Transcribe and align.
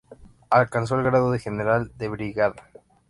Alcanzó 0.49 0.95
el 0.95 1.03
grado 1.03 1.29
de 1.29 1.37
general 1.37 1.91
de 1.95 2.09
brigada. 2.09 2.55